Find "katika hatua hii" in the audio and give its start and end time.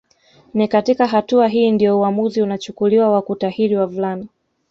0.67-1.71